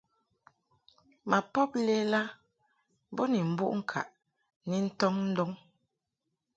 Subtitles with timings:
[1.29, 2.21] Ma pob lela
[3.15, 4.07] bo ni mbuʼ ŋkaʼ
[4.69, 5.51] ni ntɔŋ ndɔŋ.